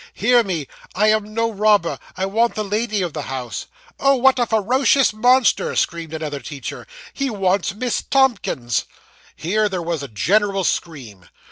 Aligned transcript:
'Hear 0.15 0.43
me. 0.43 0.67
I 0.95 1.09
am 1.09 1.31
no 1.35 1.51
robber. 1.51 1.99
I 2.17 2.25
want 2.25 2.55
the 2.55 2.63
lady 2.63 3.03
of 3.03 3.13
the 3.13 3.21
house.' 3.29 3.67
'Oh, 3.99 4.15
what 4.15 4.39
a 4.39 4.47
ferocious 4.47 5.13
monster!' 5.13 5.75
screamed 5.75 6.15
another 6.15 6.39
teacher. 6.39 6.87
'He 7.13 7.29
wants 7.29 7.75
Miss 7.75 8.01
Tomkins.' 8.01 8.85
Here 9.35 9.69
there 9.69 9.83
was 9.83 10.01
a 10.01 10.07
general 10.07 10.63
scream. 10.63 11.29